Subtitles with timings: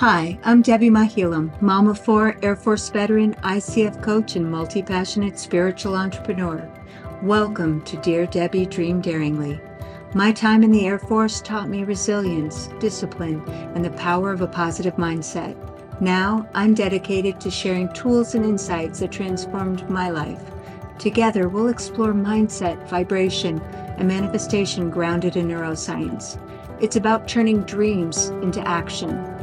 [0.00, 5.38] Hi, I'm Debbie Mahilam, mom of four, Air Force veteran, ICF coach, and multi passionate
[5.38, 6.70] spiritual entrepreneur.
[7.22, 9.58] Welcome to Dear Debbie Dream Daringly.
[10.12, 13.42] My time in the Air Force taught me resilience, discipline,
[13.74, 15.56] and the power of a positive mindset.
[15.98, 20.42] Now I'm dedicated to sharing tools and insights that transformed my life.
[20.98, 23.62] Together, we'll explore mindset, vibration,
[23.96, 26.38] and manifestation grounded in neuroscience.
[26.82, 29.35] It's about turning dreams into action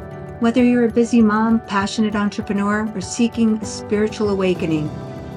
[0.43, 4.91] whether you're a busy mom, passionate entrepreneur, or seeking a spiritual awakening,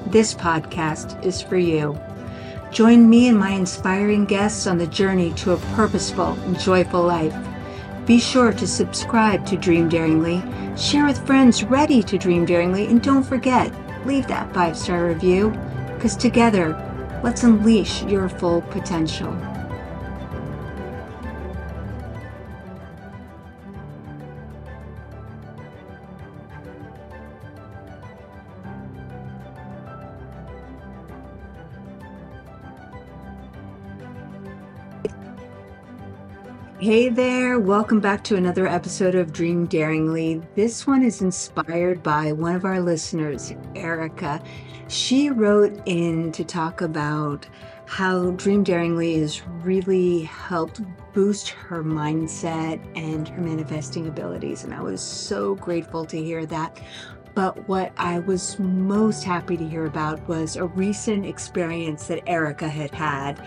[0.07, 1.97] this podcast is for you.
[2.73, 7.33] Join me and my inspiring guests on the journey to a purposeful and joyful life.
[8.05, 10.43] Be sure to subscribe to Dream Daringly,
[10.75, 13.71] share with friends ready to dream daringly, and don't forget,
[14.05, 15.51] leave that five star review,
[15.95, 16.75] because together,
[17.23, 19.31] let's unleash your full potential.
[36.79, 40.43] Hey there, welcome back to another episode of Dream Daringly.
[40.53, 44.39] This one is inspired by one of our listeners, Erica.
[44.87, 47.47] She wrote in to talk about
[47.87, 50.81] how Dream Daringly has really helped
[51.13, 54.63] boost her mindset and her manifesting abilities.
[54.63, 56.79] And I was so grateful to hear that.
[57.33, 62.69] But what I was most happy to hear about was a recent experience that Erica
[62.69, 63.43] had had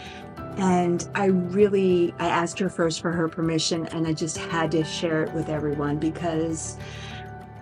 [0.61, 4.85] and I really I asked her first for her permission and I just had to
[4.85, 6.77] share it with everyone because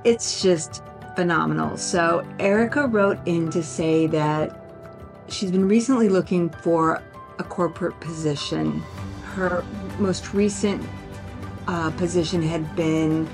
[0.02, 0.82] it's just
[1.14, 1.76] phenomenal.
[1.76, 4.60] So Erica wrote in to say that
[5.28, 7.00] she's been recently looking for
[7.38, 8.80] a corporate position.
[9.22, 9.64] Her
[9.98, 10.84] most recent
[11.68, 13.28] uh, position had been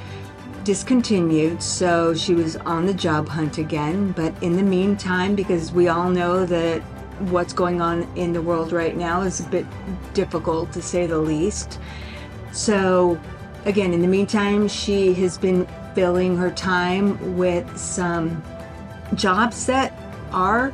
[0.64, 4.12] discontinued, so she was on the job hunt again.
[4.12, 6.82] But in the meantime, because we all know that
[7.30, 9.66] what's going on in the world right now is a bit
[10.12, 11.78] difficult to say the least.
[12.52, 13.20] So,
[13.64, 18.42] again, in the meantime, she has been filling her time with some
[19.14, 19.98] jobs that
[20.32, 20.72] are,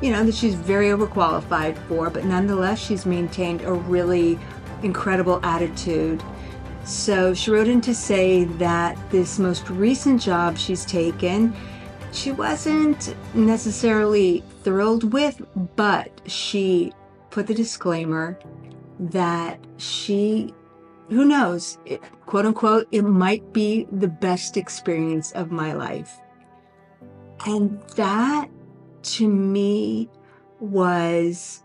[0.00, 4.38] you know, that she's very overqualified for, but nonetheless, she's maintained a really
[4.82, 6.22] incredible attitude.
[6.84, 11.54] So, she wrote in to say that this most recent job she's taken
[12.16, 15.40] she wasn't necessarily thrilled with,
[15.76, 16.92] but she
[17.30, 18.36] put the disclaimer
[18.98, 20.52] that she,
[21.08, 26.18] who knows, it, quote unquote, it might be the best experience of my life.
[27.46, 28.50] And that
[29.02, 30.08] to me
[30.58, 31.62] was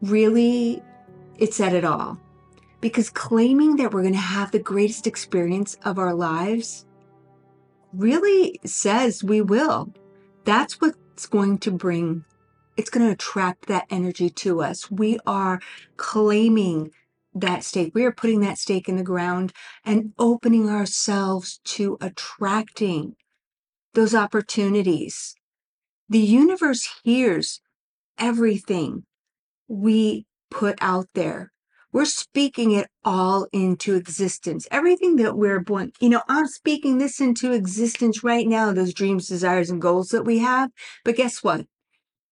[0.00, 0.82] really,
[1.36, 2.18] it said it all.
[2.80, 6.86] Because claiming that we're going to have the greatest experience of our lives
[7.92, 9.92] really says we will.
[10.44, 10.80] That's
[11.18, 12.24] what's going to bring,
[12.76, 14.88] it's going to attract that energy to us.
[14.88, 15.58] We are
[15.96, 16.92] claiming
[17.34, 17.92] that stake.
[17.92, 19.52] We are putting that stake in the ground
[19.84, 23.16] and opening ourselves to attracting
[23.94, 25.34] those opportunities.
[26.08, 27.60] The universe hears
[28.16, 29.02] everything
[29.66, 31.50] we put out there.
[31.98, 34.68] We're speaking it all into existence.
[34.70, 39.26] Everything that we're born, you know, I'm speaking this into existence right now, those dreams,
[39.26, 40.70] desires, and goals that we have.
[41.04, 41.66] But guess what?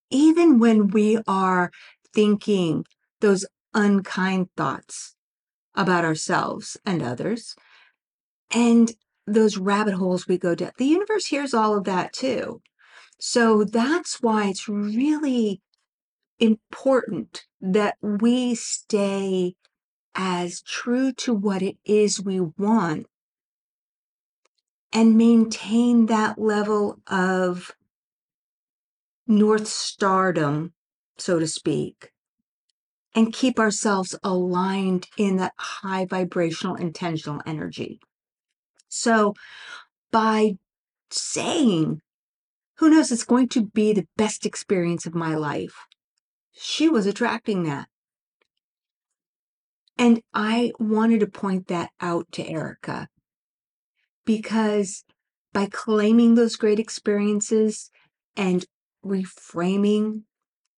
[0.09, 1.73] Even when we are
[2.15, 2.85] thinking
[3.21, 3.45] those
[3.75, 5.17] unkind thoughts
[5.75, 7.57] about ourselves and others,
[8.53, 8.93] and
[9.27, 12.63] those rabbit holes we go down, the universe hears all of that too.
[13.19, 15.61] So that's why it's really
[16.39, 19.55] important that we stay
[20.15, 23.07] as true to what it is we want
[24.93, 27.73] and maintain that level of
[29.27, 30.73] North Stardom,
[31.19, 32.13] so to speak,
[33.15, 38.01] and keep ourselves aligned in that high vibrational intentional energy.
[38.89, 39.35] So,
[40.13, 40.57] by
[41.11, 42.01] saying,
[42.79, 45.75] who knows, it's going to be the best experience of my life
[46.57, 47.89] she was attracting that.
[49.99, 53.09] And I wanted to point that out to Erica
[54.25, 55.05] because
[55.53, 57.91] by claiming those great experiences
[58.37, 58.67] and
[59.05, 60.23] reframing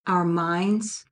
[0.07, 1.05] our minds,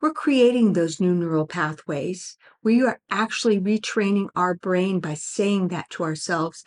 [0.00, 2.36] we're creating those new neural pathways.
[2.62, 6.62] We are actually retraining our brain by saying that to ourselves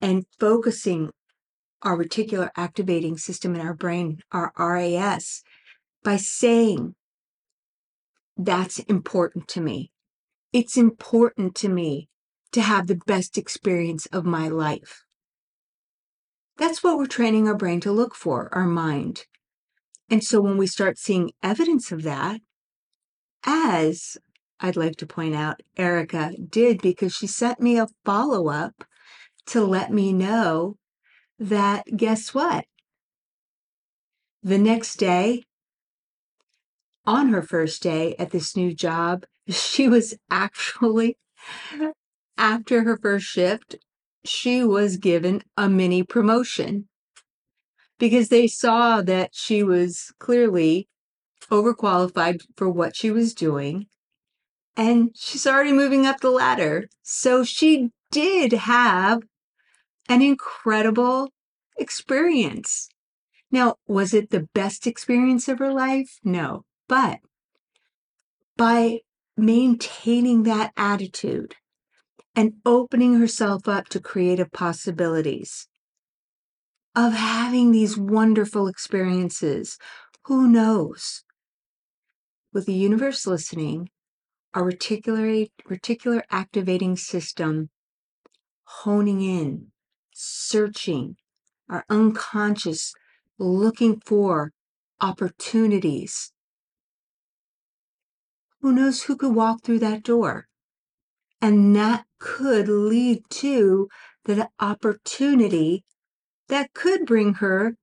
[0.00, 1.10] and focusing
[1.82, 5.42] our reticular activating system in our brain, our RAS,
[6.08, 6.94] by saying,
[8.34, 9.92] That's important to me.
[10.54, 12.08] It's important to me
[12.52, 15.04] to have the best experience of my life.
[16.56, 19.26] That's what we're training our brain to look for, our mind.
[20.08, 22.40] And so when we start seeing evidence of that,
[23.44, 24.16] as
[24.60, 28.82] I'd like to point out, Erica did because she sent me a follow up
[29.48, 30.78] to let me know
[31.38, 32.64] that guess what?
[34.42, 35.44] The next day,
[37.08, 41.16] on her first day at this new job, she was actually,
[42.36, 43.76] after her first shift,
[44.24, 46.86] she was given a mini promotion
[47.98, 50.86] because they saw that she was clearly
[51.50, 53.86] overqualified for what she was doing.
[54.76, 56.88] And she's already moving up the ladder.
[57.02, 59.22] So she did have
[60.10, 61.30] an incredible
[61.78, 62.90] experience.
[63.50, 66.18] Now, was it the best experience of her life?
[66.22, 66.64] No.
[66.88, 67.20] But
[68.56, 69.00] by
[69.36, 71.54] maintaining that attitude
[72.34, 75.68] and opening herself up to creative possibilities
[76.96, 79.78] of having these wonderful experiences,
[80.24, 81.24] who knows?
[82.52, 83.90] With the universe listening,
[84.54, 87.70] our reticular, reticular activating system
[88.64, 89.68] honing in,
[90.12, 91.16] searching,
[91.68, 92.94] our unconscious
[93.38, 94.52] looking for
[95.00, 96.32] opportunities.
[98.60, 100.48] Who knows who could walk through that door?
[101.40, 103.88] And that could lead to
[104.24, 105.84] the opportunity
[106.48, 107.76] that could bring her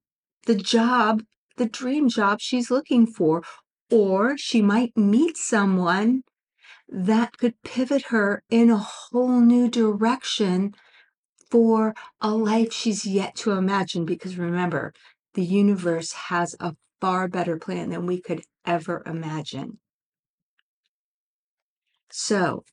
[0.45, 1.23] the job,
[1.57, 3.43] the dream job she's looking for.
[3.89, 6.23] Or she might meet someone
[6.89, 10.73] that could pivot her in a whole new direction
[11.49, 14.05] for a life she's yet to imagine.
[14.05, 14.93] Because remember,
[15.35, 19.79] the universe has a far better plan than we could ever imagine.
[22.17, 22.63] So,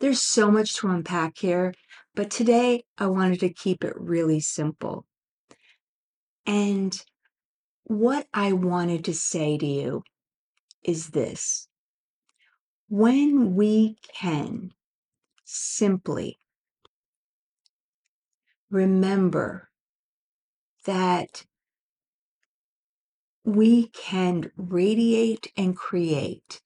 [0.00, 1.72] there's so much to unpack here,
[2.14, 5.06] but today I wanted to keep it really simple.
[6.44, 6.94] And
[7.84, 10.02] what I wanted to say to you
[10.84, 11.68] is this
[12.90, 14.72] when we can
[15.46, 16.38] simply
[18.68, 19.70] remember
[20.84, 21.46] that
[23.42, 26.60] we can radiate and create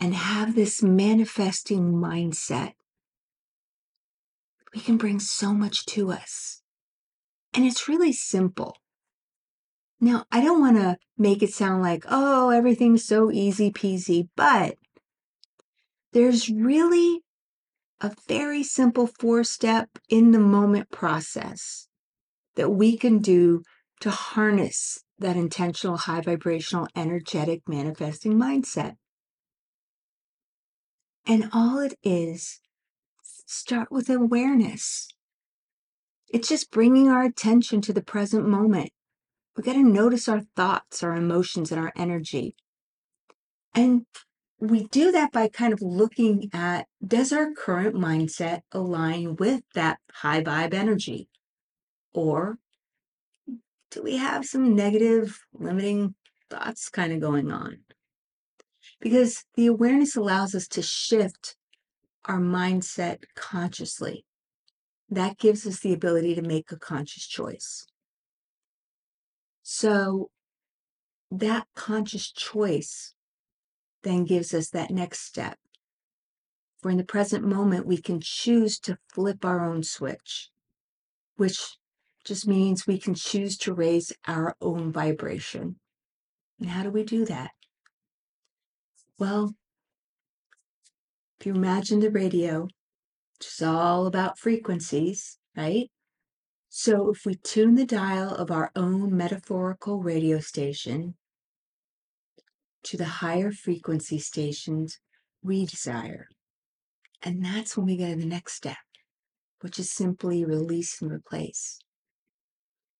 [0.00, 2.72] and have this manifesting mindset,
[4.74, 6.62] we can bring so much to us.
[7.52, 8.76] And it's really simple.
[10.00, 14.76] Now, I don't want to make it sound like, oh, everything's so easy peasy, but
[16.12, 17.20] there's really
[18.00, 21.88] a very simple four step in the moment process
[22.56, 23.62] that we can do
[24.00, 28.96] to harness that intentional, high vibrational, energetic manifesting mindset.
[31.30, 32.58] And all it is,
[33.22, 35.06] start with awareness.
[36.28, 38.90] It's just bringing our attention to the present moment.
[39.56, 42.56] We got to notice our thoughts, our emotions, and our energy.
[43.76, 44.06] And
[44.58, 50.00] we do that by kind of looking at does our current mindset align with that
[50.12, 51.28] high vibe energy?
[52.12, 52.58] Or
[53.92, 56.16] do we have some negative, limiting
[56.50, 57.84] thoughts kind of going on?
[59.00, 61.56] Because the awareness allows us to shift
[62.26, 64.24] our mindset consciously.
[65.08, 67.86] That gives us the ability to make a conscious choice.
[69.62, 70.30] So,
[71.30, 73.14] that conscious choice
[74.02, 75.58] then gives us that next step.
[76.80, 80.50] For in the present moment, we can choose to flip our own switch,
[81.36, 81.76] which
[82.24, 85.76] just means we can choose to raise our own vibration.
[86.58, 87.50] And how do we do that?
[89.20, 89.54] Well,
[91.38, 92.68] if you imagine the radio,
[93.42, 95.90] is all about frequencies, right?
[96.70, 101.16] So if we tune the dial of our own metaphorical radio station
[102.84, 104.98] to the higher frequency stations
[105.42, 106.26] we desire,
[107.22, 108.78] and that's when we go to the next step,
[109.60, 111.78] which is simply release and replace.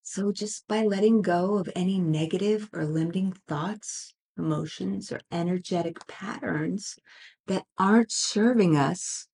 [0.03, 6.97] So, just by letting go of any negative or limiting thoughts, emotions, or energetic patterns
[7.47, 9.28] that aren't serving us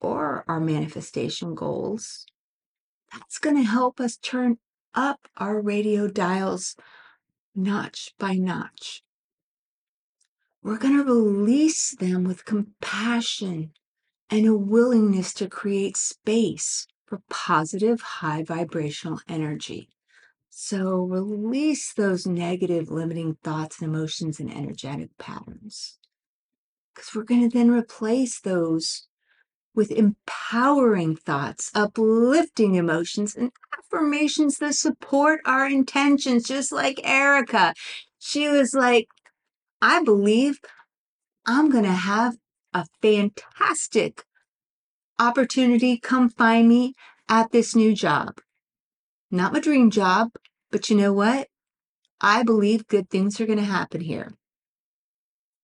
[0.00, 2.26] or our manifestation goals,
[3.12, 4.58] that's going to help us turn
[4.94, 6.76] up our radio dials
[7.54, 9.02] notch by notch.
[10.62, 13.72] We're going to release them with compassion
[14.30, 19.88] and a willingness to create space for positive, high vibrational energy.
[20.58, 25.98] So release those negative, limiting thoughts and emotions and energetic patterns.
[26.94, 29.06] Because we're going to then replace those
[29.74, 37.74] with empowering thoughts, uplifting emotions, and affirmations that support our intentions, just like Erica.
[38.18, 39.08] She was like,
[39.82, 40.58] I believe
[41.44, 42.38] I'm going to have
[42.72, 44.24] a fantastic
[45.18, 46.94] opportunity come find me
[47.28, 48.40] at this new job.
[49.30, 50.30] Not my dream job,
[50.70, 51.48] but you know what?
[52.20, 54.32] I believe good things are going to happen here.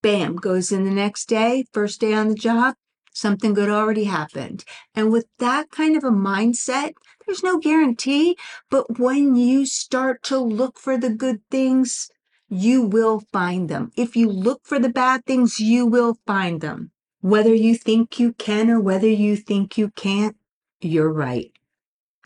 [0.02, 2.74] Bam, goes in the next day, first day on the job,
[3.12, 4.64] something good already happened.
[4.94, 8.36] And with that kind of a mindset, there's no guarantee,
[8.68, 12.10] but when you start to look for the good things,
[12.48, 13.92] you will find them.
[13.96, 16.90] If you look for the bad things, you will find them.
[17.20, 20.36] Whether you think you can or whether you think you can't,
[20.80, 21.51] you're right.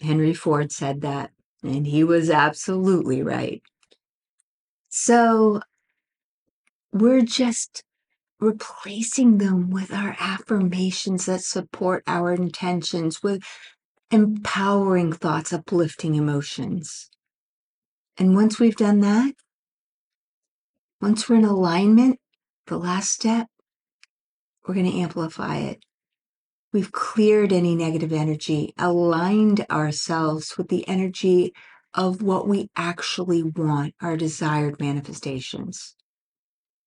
[0.00, 1.31] Henry Ford said that,
[1.62, 3.62] and he was absolutely right.
[4.88, 5.61] So
[6.93, 7.83] we're just
[8.38, 13.43] replacing them with our affirmations that support our intentions, with
[14.11, 17.11] empowering thoughts, uplifting emotions.
[18.19, 19.35] And once we've done that,
[21.00, 22.19] once we're in alignment,
[22.67, 23.49] the last step,
[24.67, 25.85] we're going to amplify it.
[26.76, 31.54] We've cleared any negative energy, aligned ourselves with the energy
[31.95, 35.95] of what we actually want, our desired manifestations.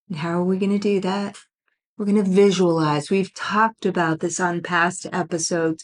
[0.08, 1.40] And how are we going to do that?
[1.98, 3.10] We're going to visualize.
[3.10, 5.84] We've talked about this on past episodes.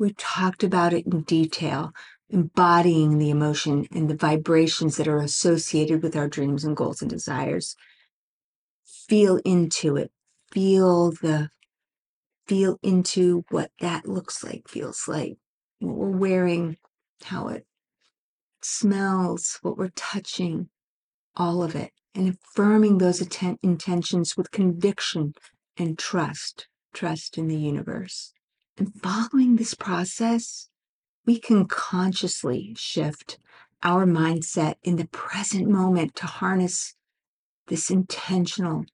[0.00, 1.92] We've talked about it in detail,
[2.28, 7.08] embodying the emotion and the vibrations that are associated with our dreams and goals and
[7.08, 7.76] desires.
[8.84, 10.10] Feel into it.
[10.50, 11.50] Feel the
[12.48, 15.36] feel into what that looks like, feels like,
[15.78, 16.76] what we're wearing,
[17.24, 17.66] how it
[18.62, 20.68] smells, what we're touching,
[21.36, 25.34] all of it, and affirming those atten- intentions with conviction
[25.76, 28.32] and trust, trust in the universe.
[28.76, 30.68] And following this process,
[31.26, 33.38] we can consciously shift
[33.82, 36.94] our mindset in the present moment to harness
[37.68, 38.86] this intentional,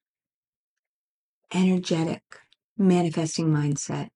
[1.53, 2.23] energetic,
[2.77, 4.09] manifesting mindset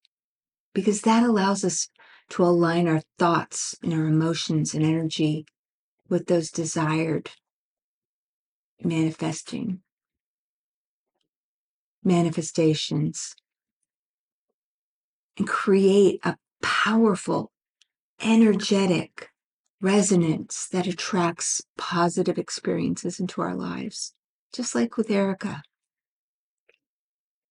[0.74, 1.88] because that allows us
[2.30, 5.46] to align our thoughts and our emotions and energy
[6.08, 7.30] with those desired
[8.82, 9.80] manifesting
[12.04, 13.34] manifestations
[15.36, 17.52] and create a powerful,
[18.20, 19.30] energetic
[19.80, 24.14] resonance that attracts positive experiences into our lives,
[24.52, 25.62] just like with Erica.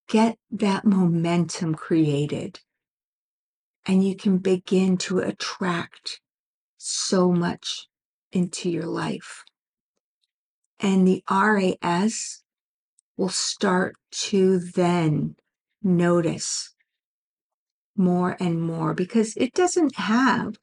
[0.08, 2.62] Get that momentum created
[3.86, 6.22] and you can begin to attract
[6.78, 7.88] so much
[8.32, 9.44] into your life.
[10.80, 12.44] And the RAS
[13.16, 15.36] will start to then
[15.82, 16.76] notice
[17.96, 20.56] more and more because it doesn't have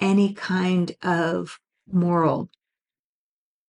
[0.00, 1.58] any kind of
[1.90, 2.50] moral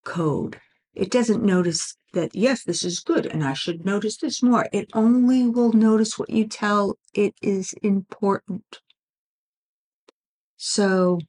[0.04, 0.60] code.
[0.94, 4.67] It doesn't notice that, yes, this is good and I should notice this more.
[4.72, 8.79] It only will notice what you tell it is important.
[10.58, 11.20] So,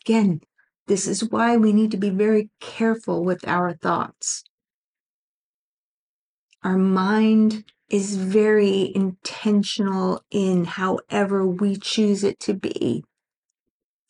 [0.00, 0.40] again,
[0.86, 4.44] this is why we need to be very careful with our thoughts.
[6.62, 13.04] Our mind is very intentional in however we choose it to be.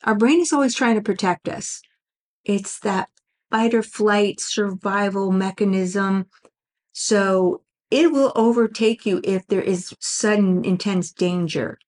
[0.04, 1.82] Our brain is always trying to protect us.
[2.44, 3.10] It's that
[3.50, 6.26] fight or flight survival mechanism.
[6.92, 11.78] So it will overtake you if there is sudden intense danger.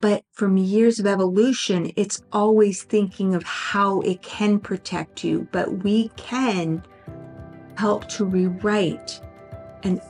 [0.00, 5.46] But from years of evolution, it's always thinking of how it can protect you.
[5.52, 6.82] But we can
[7.76, 9.20] help to rewrite
[9.82, 10.00] and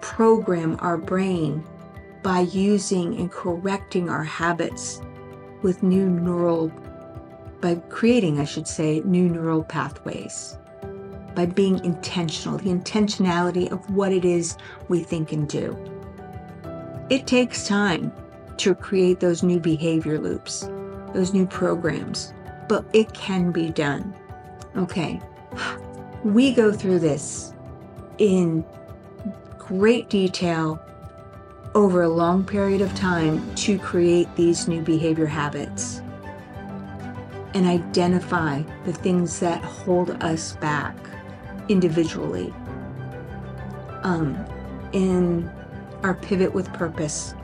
[0.00, 1.64] program our brain
[2.22, 5.00] by using and correcting our habits
[5.62, 6.72] with new neural
[7.60, 10.58] by creating, I should say, new neural pathways,
[11.34, 14.56] by being intentional, the intentionality of what it is
[14.88, 15.76] we think and do.
[17.10, 18.12] It takes time
[18.58, 20.68] to create those new behavior loops,
[21.12, 22.32] those new programs,
[22.68, 24.14] but it can be done.
[24.76, 25.20] Okay,
[26.24, 27.52] we go through this
[28.18, 28.64] in
[29.58, 30.80] great detail
[31.74, 36.00] over a long period of time to create these new behavior habits
[37.56, 40.94] and identify the things that hold us back
[41.70, 42.52] individually.
[44.02, 44.44] Um,
[44.92, 45.50] in
[46.02, 47.34] our Pivot with Purpose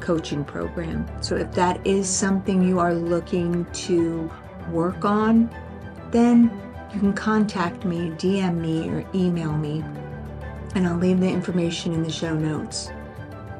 [0.00, 1.06] coaching program.
[1.22, 4.28] So, if that is something you are looking to
[4.72, 5.48] work on,
[6.10, 6.50] then
[6.92, 9.84] you can contact me, DM me, or email me,
[10.74, 12.90] and I'll leave the information in the show notes.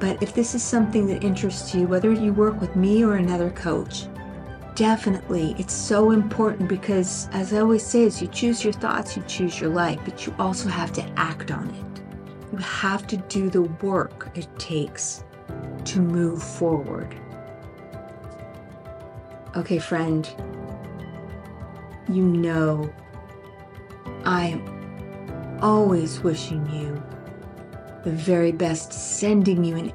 [0.01, 3.51] But if this is something that interests you, whether you work with me or another
[3.51, 4.07] coach,
[4.81, 9.23] definitely it's so important because, as I always say, as you choose your thoughts, you
[9.25, 12.03] choose your life, but you also have to act on it.
[12.51, 15.23] You have to do the work it takes
[15.85, 17.15] to move forward.
[19.55, 20.27] Okay, friend,
[22.09, 22.91] you know
[24.25, 27.03] I am always wishing you
[28.03, 29.93] the very best, sending you an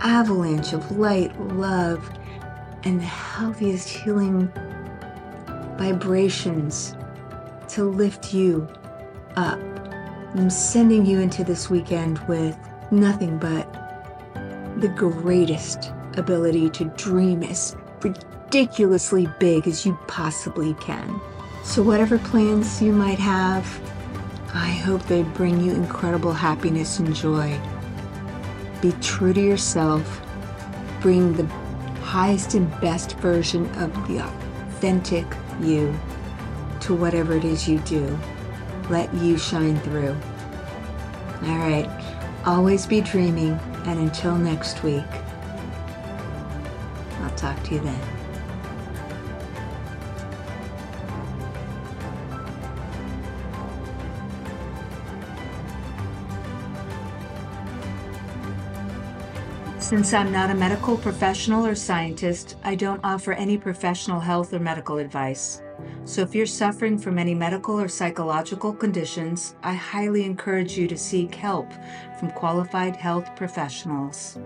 [0.00, 2.06] avalanche of light, love,
[2.84, 4.52] and the healthiest healing
[5.76, 6.94] vibrations
[7.68, 8.68] to lift you
[9.36, 9.60] up.
[10.34, 12.56] I'm sending you into this weekend with
[12.90, 13.72] nothing but
[14.80, 21.20] the greatest ability to dream as ridiculously big as you possibly can.
[21.64, 23.66] So, whatever plans you might have,
[24.54, 27.58] I hope they bring you incredible happiness and joy.
[28.80, 30.22] Be true to yourself,
[31.00, 31.44] bring the
[32.08, 35.26] highest and best version of the authentic
[35.60, 35.94] you
[36.80, 38.18] to whatever it is you do.
[38.88, 40.16] Let you shine through.
[41.42, 41.86] All right,
[42.46, 45.04] always be dreaming, and until next week,
[47.20, 48.17] I'll talk to you then.
[59.88, 64.58] Since I'm not a medical professional or scientist, I don't offer any professional health or
[64.58, 65.62] medical advice.
[66.04, 70.98] So if you're suffering from any medical or psychological conditions, I highly encourage you to
[70.98, 71.72] seek help
[72.20, 74.36] from qualified health professionals.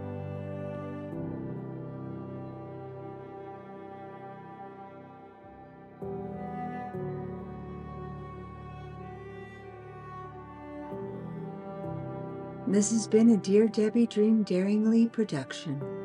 [12.73, 16.02] This has been a Dear Debbie Dream Daringly production.